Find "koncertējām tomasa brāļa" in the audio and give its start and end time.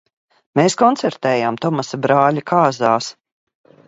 0.81-2.45